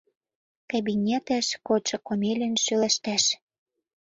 Кабинетеш 0.69 1.47
кодшо 1.67 1.97
Комелин 2.07 2.55
шӱлештеш. 2.63 3.23